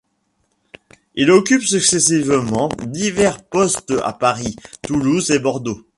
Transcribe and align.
Il 1.13 1.29
occupe 1.29 1.61
successivement 1.61 2.69
divers 2.87 3.43
postes 3.45 3.93
à 4.03 4.13
Paris, 4.13 4.55
Toulouse 4.81 5.29
et 5.29 5.37
Bordeaux. 5.37 5.85